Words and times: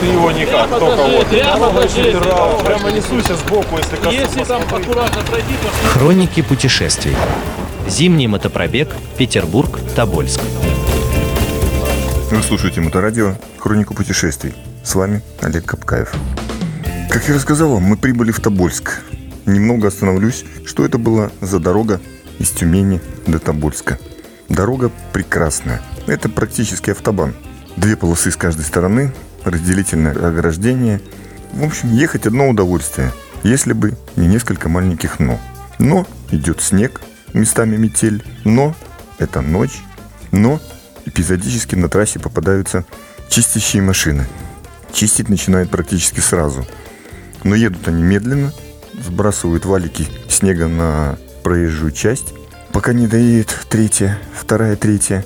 Ты 0.00 0.06
его 0.06 0.30
никак, 0.32 0.68
только 0.70 1.02
вот. 1.02 1.26
Прямо, 1.28 1.70
прямо 2.64 2.90
несуйся 2.90 3.36
сбоку, 3.36 3.78
если 3.78 3.96
коснусь. 3.96 4.14
Если 4.14 4.44
там 4.44 4.62
аккуратно 4.62 5.22
пройти, 5.22 5.54
то 5.62 5.88
Хроники 5.88 6.42
путешествий. 6.42 7.16
Зимний 7.88 8.28
мотопробег 8.28 8.88
Петербург-Тобольск. 9.16 10.40
Вы 12.30 12.42
слушаете 12.42 12.80
Моторадио 12.80 13.36
«Хронику 13.58 13.94
путешествий». 13.94 14.54
С 14.82 14.94
вами 14.94 15.22
Олег 15.40 15.66
Капкаев. 15.66 16.12
Как 17.10 17.28
я 17.28 17.34
рассказал 17.34 17.70
вам, 17.70 17.82
мы 17.84 17.96
прибыли 17.96 18.32
в 18.32 18.40
Тобольск. 18.40 19.00
Немного 19.46 19.88
остановлюсь, 19.88 20.44
что 20.66 20.84
это 20.84 20.98
была 20.98 21.30
за 21.40 21.60
дорога 21.60 22.00
из 22.38 22.50
Тюмени 22.50 23.00
до 23.26 23.38
Тобольска. 23.38 23.98
Дорога 24.48 24.90
прекрасная. 25.12 25.80
Это 26.06 26.28
практически 26.28 26.90
автобан. 26.90 27.34
Две 27.76 27.96
полосы 27.96 28.30
с 28.30 28.36
каждой 28.36 28.64
стороны, 28.64 29.12
разделительное 29.44 30.12
ограждение. 30.12 31.00
В 31.52 31.64
общем, 31.64 31.92
ехать 31.92 32.26
одно 32.26 32.48
удовольствие, 32.48 33.12
если 33.42 33.72
бы 33.72 33.94
не 34.16 34.26
несколько 34.26 34.68
маленьких 34.68 35.18
«но». 35.18 35.40
Но 35.78 36.06
идет 36.30 36.62
снег, 36.62 37.00
местами 37.32 37.76
метель, 37.76 38.24
но 38.44 38.76
это 39.18 39.40
ночь, 39.40 39.82
но 40.30 40.60
эпизодически 41.04 41.74
на 41.74 41.88
трассе 41.88 42.20
попадаются 42.20 42.84
чистящие 43.28 43.82
машины. 43.82 44.26
Чистить 44.92 45.28
начинают 45.28 45.70
практически 45.70 46.20
сразу. 46.20 46.64
Но 47.42 47.56
едут 47.56 47.88
они 47.88 48.02
медленно, 48.02 48.52
сбрасывают 49.02 49.64
валики 49.64 50.06
снега 50.28 50.68
на 50.68 51.18
проезжую 51.42 51.90
часть, 51.90 52.32
пока 52.72 52.92
не 52.92 53.08
доедет 53.08 53.66
третья, 53.68 54.18
вторая, 54.32 54.76
третья. 54.76 55.24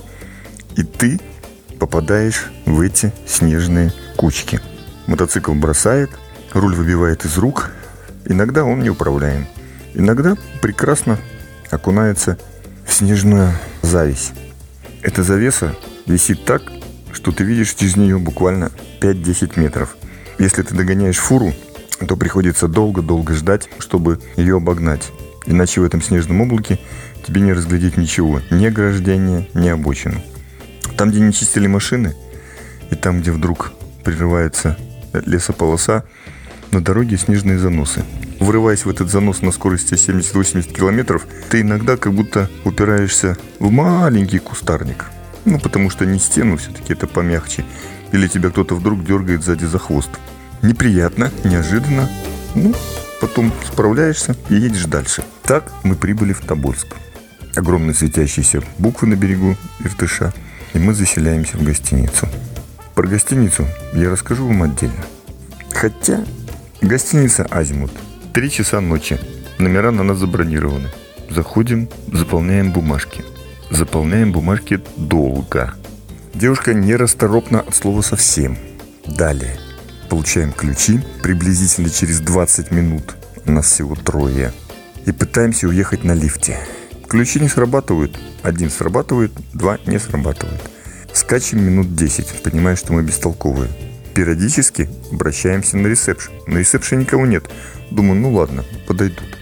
И 0.77 0.83
ты 0.83 1.20
попадаешь 1.79 2.51
в 2.67 2.81
эти 2.81 3.12
снежные 3.27 3.93
кучки. 4.17 4.61
Мотоцикл 5.07 5.55
бросает, 5.55 6.11
руль 6.53 6.75
выбивает 6.75 7.25
из 7.25 7.39
рук. 7.39 7.71
Иногда 8.27 8.65
он 8.65 8.81
неуправляем. 8.81 9.47
Иногда 9.95 10.37
прекрасно 10.61 11.19
окунается 11.71 12.39
в 12.87 12.93
снежную 12.93 13.53
зависть. 13.83 14.33
Эта 15.03 15.23
завеса 15.23 15.75
висит 16.06 16.45
так, 16.45 16.62
что 17.12 17.33
ты 17.33 17.45
видишь 17.45 17.75
через 17.75 17.97
нее 17.97 18.19
буквально 18.19 18.71
5-10 19.01 19.59
метров. 19.59 19.97
Если 20.39 20.62
ты 20.62 20.75
догоняешь 20.75 21.19
фуру, 21.19 21.53
то 22.06 22.17
приходится 22.17 22.69
долго-долго 22.69 23.34
ждать, 23.34 23.69
чтобы 23.79 24.21
ее 24.37 24.56
обогнать. 24.56 25.11
Иначе 25.47 25.81
в 25.81 25.84
этом 25.84 26.03
снежном 26.03 26.41
облаке 26.41 26.79
тебе 27.27 27.41
не 27.41 27.53
разглядеть 27.53 27.97
ничего, 27.97 28.41
ни 28.51 28.67
ограждения, 28.67 29.49
ни 29.55 29.69
обочину. 29.69 30.21
Там, 30.98 31.10
где 31.10 31.20
не 31.20 31.32
чистили 31.32 31.68
машины, 31.68 32.16
и 32.91 32.96
там, 32.96 33.20
где 33.20 33.30
вдруг 33.30 33.72
прерывается 34.02 34.77
лесополоса, 35.12 36.02
на 36.72 36.82
дороге 36.82 37.16
снежные 37.16 37.56
заносы. 37.56 38.02
Врываясь 38.41 38.84
в 38.84 38.91
этот 38.91 39.08
занос 39.08 39.41
на 39.41 39.52
скорости 39.52 39.94
70-80 39.94 40.74
километров, 40.74 41.24
ты 41.50 41.60
иногда 41.60 41.96
как 41.96 42.12
будто 42.14 42.50
упираешься 42.64 43.38
в 43.60 43.70
маленький 43.70 44.41
кустарник. 44.41 45.04
Ну, 45.44 45.60
потому 45.60 45.88
что 45.88 46.04
не 46.04 46.19
стену, 46.19 46.56
все-таки 46.56 46.94
это 46.94 47.06
помягче. 47.06 47.64
Или 48.10 48.26
тебя 48.26 48.50
кто-то 48.50 48.74
вдруг 48.74 49.04
дергает 49.04 49.44
сзади 49.44 49.66
за 49.66 49.78
хвост. 49.78 50.10
Неприятно, 50.62 51.30
неожиданно. 51.44 52.10
Ну, 52.56 52.74
потом 53.20 53.52
справляешься 53.70 54.34
и 54.48 54.56
едешь 54.56 54.86
дальше. 54.86 55.22
Так 55.44 55.72
мы 55.84 55.94
прибыли 55.94 56.32
в 56.32 56.41
Тобольск. 56.41 56.88
Огромные 57.54 57.94
светящиеся 57.94 58.62
буквы 58.78 59.06
на 59.06 59.14
берегу 59.14 59.56
Иртыша. 59.84 60.34
И 60.74 60.78
мы 60.78 60.94
заселяемся 60.94 61.56
в 61.56 61.62
гостиницу. 61.62 62.28
Про 62.94 63.08
гостиницу 63.08 63.66
я 63.94 64.11
расскажу 64.11 64.47
вам 64.47 64.62
отдельно. 64.62 65.05
Хотя 65.70 66.25
гостиница 66.81 67.44
«Азимут». 67.50 67.93
Три 68.32 68.50
часа 68.50 68.81
ночи. 68.81 69.19
Номера 69.59 69.91
на 69.91 70.03
нас 70.03 70.19
забронированы. 70.19 70.88
Заходим, 71.31 71.88
заполняем 72.12 72.72
бумажки. 72.72 73.25
Заполняем 73.70 74.32
бумажки 74.32 74.81
долго. 74.97 75.75
Девушка 76.34 76.75
нерасторопна 76.75 77.60
от 77.60 77.75
слова 77.75 78.00
совсем. 78.03 78.56
Далее. 79.06 79.59
Получаем 80.09 80.53
ключи 80.53 81.00
приблизительно 81.22 81.91
через 81.91 82.20
20 82.20 82.70
минут. 82.70 83.16
Нас 83.44 83.66
всего 83.66 83.94
трое. 83.94 84.53
И 85.06 85.12
пытаемся 85.12 85.69
уехать 85.69 86.04
на 86.04 86.12
лифте. 86.12 86.59
Ключи 87.09 87.41
не 87.41 87.48
срабатывают. 87.48 88.19
Один 88.43 88.71
срабатывает, 88.71 89.32
два 89.53 89.78
не 89.87 89.99
срабатывают. 89.99 90.60
Скачем 91.12 91.65
минут 91.65 91.94
10, 91.94 92.43
понимая, 92.43 92.76
что 92.76 92.93
мы 92.93 93.03
бестолковые. 93.03 93.71
Периодически 94.15 94.88
обращаемся 95.12 95.76
на 95.76 95.87
ресепшн. 95.87 96.32
На 96.47 96.59
ресепшене 96.59 97.03
никого 97.03 97.26
нет. 97.26 97.49
Думаю, 97.91 98.21
ну 98.21 98.32
ладно, 98.32 98.65
подойдут. 98.87 99.38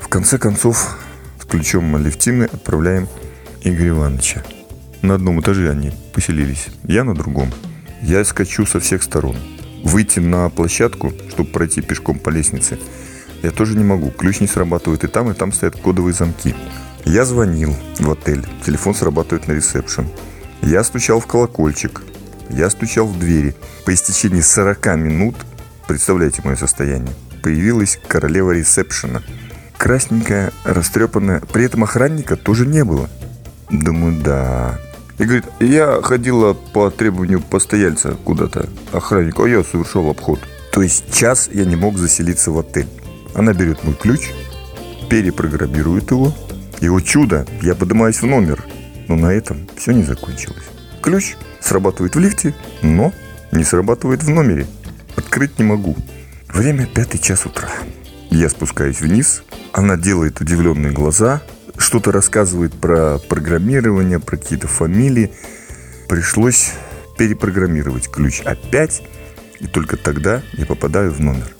В 0.00 0.08
конце 0.08 0.38
концов, 0.38 0.98
с 1.40 1.44
ключом 1.44 1.94
Алевтины 1.96 2.44
отправляем 2.44 3.08
Игоря 3.62 3.90
Ивановича. 3.90 4.42
На 5.02 5.14
одном 5.14 5.40
этаже 5.40 5.70
они 5.70 5.92
поселились, 6.12 6.68
я 6.84 7.04
на 7.04 7.14
другом. 7.14 7.52
Я 8.02 8.24
скачу 8.24 8.66
со 8.66 8.80
всех 8.80 9.02
сторон. 9.02 9.36
Выйти 9.82 10.18
на 10.18 10.48
площадку, 10.50 11.12
чтобы 11.28 11.50
пройти 11.50 11.82
пешком 11.82 12.18
по 12.18 12.30
лестнице, 12.30 12.78
я 13.42 13.50
тоже 13.50 13.76
не 13.76 13.84
могу. 13.84 14.10
Ключ 14.10 14.40
не 14.40 14.46
срабатывает 14.46 15.04
и 15.04 15.08
там, 15.08 15.30
и 15.30 15.34
там 15.34 15.52
стоят 15.52 15.76
кодовые 15.76 16.14
замки. 16.14 16.54
Я 17.04 17.24
звонил 17.24 17.74
в 17.98 18.10
отель, 18.10 18.46
телефон 18.64 18.94
срабатывает 18.94 19.46
на 19.46 19.52
ресепшн. 19.52 20.06
Я 20.62 20.82
стучал 20.84 21.20
в 21.20 21.26
колокольчик, 21.26 22.02
я 22.48 22.70
стучал 22.70 23.06
в 23.06 23.18
двери. 23.18 23.54
По 23.84 23.92
истечении 23.92 24.40
40 24.40 24.86
минут, 24.96 25.34
представляете 25.86 26.40
мое 26.44 26.56
состояние, 26.56 27.12
появилась 27.42 27.98
королева 28.08 28.52
ресепшена. 28.52 29.22
Красненькая, 29.76 30.52
растрепанная. 30.64 31.40
При 31.52 31.64
этом 31.64 31.84
охранника 31.84 32.36
тоже 32.36 32.66
не 32.66 32.84
было. 32.84 33.10
Думаю, 33.70 34.20
да. 34.22 34.80
И 35.18 35.24
говорит, 35.24 35.44
я 35.60 36.00
ходила 36.02 36.54
по 36.54 36.90
требованию 36.90 37.40
постояльца 37.40 38.16
куда-то. 38.24 38.68
Охранник, 38.92 39.38
а 39.38 39.46
я 39.46 39.62
совершил 39.62 40.08
обход. 40.08 40.40
То 40.72 40.82
есть 40.82 41.12
час 41.12 41.50
я 41.52 41.64
не 41.64 41.76
мог 41.76 41.98
заселиться 41.98 42.50
в 42.50 42.58
отель. 42.58 42.88
Она 43.34 43.52
берет 43.52 43.84
мой 43.84 43.94
ключ, 43.94 44.30
перепрограммирует 45.10 46.10
его. 46.10 46.32
И, 46.80 46.88
о 46.88 47.00
чудо, 47.00 47.46
я 47.62 47.74
поднимаюсь 47.74 48.20
в 48.20 48.26
номер. 48.26 48.64
Но 49.08 49.16
на 49.16 49.32
этом 49.32 49.68
все 49.76 49.92
не 49.92 50.02
закончилось. 50.02 50.64
Ключ 51.02 51.36
срабатывает 51.60 52.16
в 52.16 52.18
лифте, 52.18 52.54
но 52.82 53.12
не 53.52 53.64
срабатывает 53.64 54.22
в 54.22 54.30
номере. 54.30 54.66
Открыть 55.16 55.58
не 55.58 55.64
могу. 55.64 55.96
Время 56.48 56.86
пятый 56.86 57.18
час 57.18 57.46
утра. 57.46 57.68
Я 58.30 58.48
спускаюсь 58.48 59.00
вниз. 59.00 59.42
Она 59.72 59.96
делает 59.96 60.40
удивленные 60.40 60.92
глаза, 60.92 61.42
что-то 61.76 62.12
рассказывает 62.12 62.72
про 62.72 63.18
программирование, 63.28 64.20
про 64.20 64.36
какие-то 64.36 64.68
фамилии. 64.68 65.32
Пришлось 66.08 66.72
перепрограммировать 67.18 68.08
ключ 68.08 68.40
опять, 68.44 69.02
и 69.60 69.66
только 69.66 69.96
тогда 69.96 70.42
я 70.52 70.66
попадаю 70.66 71.10
в 71.10 71.20
номер. 71.20 71.54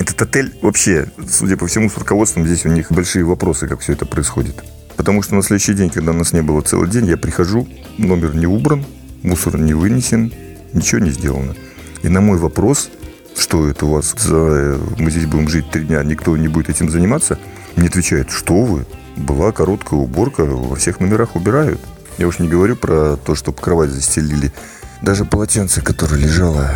Этот 0.00 0.22
отель 0.22 0.54
вообще, 0.62 1.08
судя 1.28 1.58
по 1.58 1.66
всему, 1.66 1.90
с 1.90 1.96
руководством 1.98 2.46
здесь 2.46 2.64
у 2.64 2.70
них 2.70 2.90
большие 2.90 3.22
вопросы, 3.22 3.68
как 3.68 3.80
все 3.80 3.92
это 3.92 4.06
происходит. 4.06 4.64
Потому 4.96 5.22
что 5.22 5.34
на 5.34 5.42
следующий 5.42 5.74
день, 5.74 5.90
когда 5.90 6.14
нас 6.14 6.32
не 6.32 6.40
было 6.40 6.62
целый 6.62 6.88
день, 6.88 7.04
я 7.04 7.18
прихожу, 7.18 7.68
номер 7.98 8.34
не 8.34 8.46
убран, 8.46 8.86
мусор 9.22 9.58
не 9.58 9.74
вынесен, 9.74 10.32
ничего 10.72 11.02
не 11.02 11.10
сделано. 11.10 11.54
И 12.02 12.08
на 12.08 12.22
мой 12.22 12.38
вопрос, 12.38 12.88
что 13.36 13.68
это 13.68 13.84
у 13.84 13.90
вас 13.90 14.14
за... 14.16 14.80
Мы 14.98 15.10
здесь 15.10 15.26
будем 15.26 15.50
жить 15.50 15.70
три 15.70 15.84
дня, 15.84 16.02
никто 16.02 16.34
не 16.34 16.48
будет 16.48 16.70
этим 16.70 16.88
заниматься, 16.88 17.38
мне 17.76 17.88
отвечают, 17.88 18.30
что 18.30 18.62
вы, 18.62 18.86
была 19.18 19.52
короткая 19.52 20.00
уборка, 20.00 20.46
во 20.46 20.76
всех 20.76 21.00
номерах 21.00 21.36
убирают. 21.36 21.80
Я 22.16 22.26
уж 22.26 22.38
не 22.38 22.48
говорю 22.48 22.74
про 22.74 23.18
то, 23.18 23.34
что 23.34 23.52
кровать 23.52 23.90
застелили. 23.90 24.50
Даже 25.02 25.26
полотенце, 25.26 25.82
которое 25.82 26.16
лежало 26.16 26.70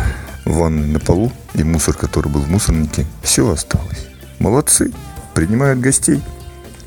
в 0.45 0.53
ванной 0.53 0.87
на 0.87 0.99
полу, 0.99 1.31
и 1.53 1.63
мусор, 1.63 1.95
который 1.95 2.31
был 2.31 2.41
в 2.41 2.49
мусорнике, 2.49 3.05
все 3.21 3.49
осталось. 3.49 4.07
Молодцы, 4.39 4.91
принимают 5.33 5.79
гостей. 5.79 6.21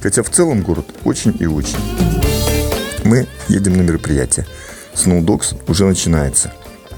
Хотя 0.00 0.22
в 0.22 0.30
целом 0.30 0.62
город 0.62 0.86
очень 1.04 1.36
и 1.38 1.46
очень. 1.46 1.78
Мы 3.04 3.26
едем 3.48 3.76
на 3.76 3.82
мероприятие. 3.82 4.46
Snowdogs 4.94 5.60
уже 5.68 5.84
начинается. 5.84 6.52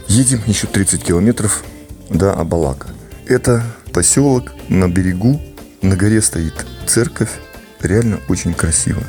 Едем 0.09 0.41
еще 0.47 0.67
30 0.67 1.03
километров 1.03 1.65
до 2.09 2.35
Абалака. 2.35 2.89
Это 3.27 3.65
поселок 3.93 4.53
на 4.69 4.89
берегу, 4.89 5.41
на 5.83 5.97
горе 5.97 6.21
стоит 6.21 6.67
церковь, 6.87 7.31
реально 7.81 8.21
очень 8.29 8.55
красиво. 8.55 9.03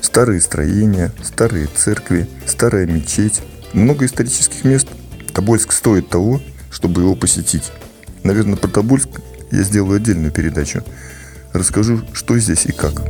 Старые 0.00 0.40
строения, 0.40 1.12
старые 1.22 1.66
церкви, 1.66 2.28
старая 2.46 2.86
мечеть, 2.86 3.42
много 3.72 4.06
исторических 4.06 4.64
мест. 4.64 4.88
Тобольск 5.32 5.72
стоит 5.72 6.08
того, 6.08 6.40
чтобы 6.74 7.02
его 7.02 7.14
посетить. 7.14 7.70
Наверное, 8.24 8.56
про 8.56 8.68
Тобольск 8.68 9.08
я 9.52 9.62
сделаю 9.62 9.96
отдельную 9.96 10.32
передачу. 10.32 10.82
Расскажу, 11.52 12.02
что 12.12 12.36
здесь 12.38 12.66
и 12.66 12.72
как. 12.72 13.00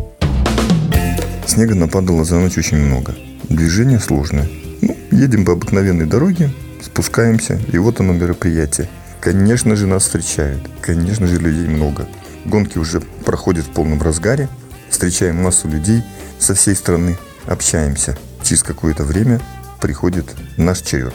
Снега 1.47 1.75
нападало 1.75 2.25
за 2.25 2.37
ночь 2.37 2.59
очень 2.59 2.77
много. 2.77 3.15
Движение 3.49 3.99
сложное. 4.01 4.49
Ну, 4.83 4.97
едем 5.11 5.47
по 5.47 5.53
обыкновенной 5.53 6.05
дороге, 6.05 6.51
спускаемся, 6.83 7.59
и 7.73 7.79
вот 7.79 8.01
оно 8.01 8.13
мероприятие. 8.13 8.89
Конечно 9.21 9.77
же, 9.77 9.87
нас 9.87 10.03
встречают. 10.03 10.61
Конечно 10.83 11.27
же, 11.27 11.39
людей 11.39 11.67
много. 11.67 12.07
Гонки 12.45 12.77
уже 12.77 13.01
проходят 13.01 13.65
в 13.65 13.71
полном 13.71 14.03
разгаре. 14.03 14.51
Встречаем 14.91 15.43
массу 15.43 15.69
людей 15.69 16.03
со 16.39 16.55
всей 16.55 16.75
страны. 16.75 17.17
Общаемся. 17.47 18.19
Через 18.43 18.63
какое-то 18.63 19.05
время 19.05 19.41
приходит 19.81 20.27
наш 20.59 20.83
черед. 20.83 21.15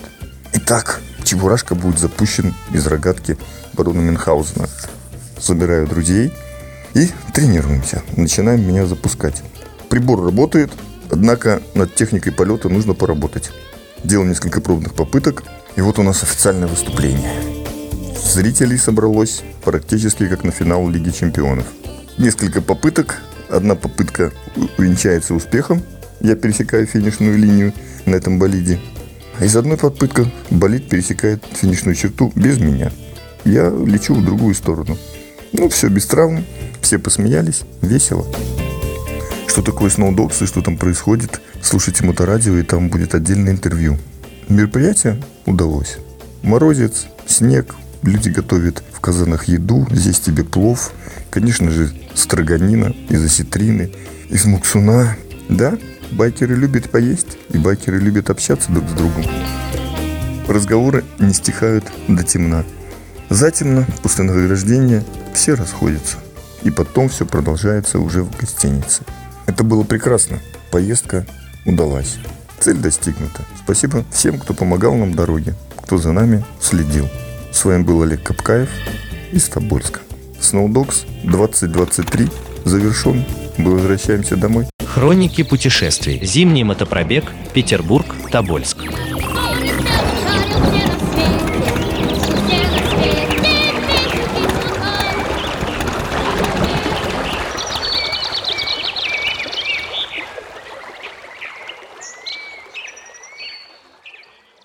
Итак, 0.54 1.00
Чебурашка 1.24 1.76
будет 1.76 2.00
запущен 2.00 2.54
из 2.72 2.88
рогатки 2.88 3.38
барона 3.74 4.02
Мюнхгаузена. 4.02 4.68
Собираю 5.40 5.88
друзей 5.88 6.34
и 6.94 7.10
тренируемся. 7.34 8.02
Начинаем 8.16 8.68
меня 8.68 8.86
запускать. 8.86 9.42
Прибор 9.90 10.24
работает, 10.24 10.72
однако 11.12 11.62
над 11.76 11.96
техникой 11.96 12.32
полета 12.32 12.70
нужно 12.70 12.94
поработать. 12.94 13.52
Делал 14.04 14.26
несколько 14.26 14.62
пробных 14.62 14.94
попыток, 14.94 15.44
и 15.76 15.82
вот 15.82 16.00
у 16.00 16.04
нас 16.04 16.24
официальное 16.24 16.68
выступление. 16.68 17.32
Зрителей 18.24 18.78
собралось 18.78 19.44
практически 19.64 20.28
как 20.28 20.44
на 20.44 20.52
финал 20.52 20.88
Лиги 20.90 21.10
Чемпионов. 21.10 21.66
Несколько 22.18 22.62
попыток, 22.62 23.22
одна 23.50 23.76
попытка 23.76 24.32
увенчается 24.78 25.34
успехом, 25.34 25.84
я 26.20 26.36
пересекаю 26.36 26.86
финишную 26.86 27.38
линию 27.38 27.74
на 28.06 28.16
этом 28.16 28.40
болиде. 28.40 28.80
А 29.40 29.46
из 29.46 29.56
одной 29.56 29.78
попытки 29.78 30.30
болид 30.50 30.90
пересекает 30.90 31.44
финишную 31.52 31.96
черту 31.96 32.32
без 32.36 32.60
меня. 32.60 32.92
Я 33.46 33.70
лечу 33.70 34.14
в 34.14 34.24
другую 34.24 34.54
сторону. 34.54 34.98
Ну, 35.54 35.70
все 35.70 35.88
без 35.88 36.06
травм, 36.06 36.46
все 36.82 37.00
посмеялись, 37.00 37.62
весело. 37.82 38.28
Что 39.48 39.62
такое 39.62 39.90
сноудокс 39.90 40.42
и 40.42 40.46
что 40.46 40.62
там 40.62 40.78
происходит, 40.78 41.42
слушайте 41.62 42.04
моторадио, 42.04 42.58
и 42.58 42.64
там 42.64 42.90
будет 42.90 43.16
отдельное 43.16 43.54
интервью. 43.54 43.98
Мероприятие 44.50 45.22
удалось. 45.46 45.98
Морозец, 46.44 47.08
снег, 47.26 47.76
люди 48.04 48.30
готовят 48.30 48.84
в 48.92 49.00
казанах 49.00 49.46
еду, 49.46 49.88
здесь 49.90 50.20
тебе 50.20 50.44
плов, 50.44 50.92
конечно 51.30 51.72
же, 51.72 51.92
строганина 52.14 52.94
из 53.08 53.24
осетрины, 53.24 53.92
из 54.30 54.46
муксуна. 54.46 55.16
Да, 55.48 55.78
байкеры 56.12 56.56
любят 56.56 56.90
поесть, 56.90 57.38
и 57.50 57.58
байкеры 57.58 58.00
любят 58.00 58.30
общаться 58.30 58.72
друг 58.72 58.88
с 58.90 58.94
другом. 58.94 59.26
Разговоры 60.48 61.06
не 61.20 61.34
стихают 61.34 61.86
до 62.08 62.24
темна. 62.24 62.66
Затемно, 63.30 63.86
после 64.02 64.24
награждения, 64.24 65.04
все 65.34 65.54
расходятся. 65.54 66.18
И 66.64 66.72
потом 66.72 67.10
все 67.10 67.26
продолжается 67.26 68.00
уже 68.00 68.24
в 68.24 68.36
гостинице. 68.36 69.04
Это 69.46 69.64
было 69.64 69.84
прекрасно. 69.84 70.40
Поездка 70.72 71.26
удалась. 71.66 72.18
Цель 72.60 72.78
достигнута. 72.78 73.44
Спасибо 73.64 74.04
всем, 74.12 74.40
кто 74.40 74.54
помогал 74.54 74.96
нам 74.96 75.12
в 75.12 75.16
дороге, 75.16 75.54
кто 75.84 75.98
за 75.98 76.12
нами 76.12 76.44
следил. 76.60 77.08
С 77.52 77.64
вами 77.64 77.84
был 77.84 78.02
Олег 78.02 78.24
Капкаев 78.24 78.70
из 79.32 79.48
Тобольска. 79.48 80.02
Сноудокс 80.42 81.06
2023 81.24 82.30
завершен. 82.66 83.26
Мы 83.60 83.72
возвращаемся 83.72 84.38
домой. 84.38 84.68
Хроники 84.86 85.44
путешествий. 85.44 86.20
Зимний 86.24 86.64
мотопробег. 86.64 87.26
Петербург. 87.54 88.16
Тобольск. 88.32 88.79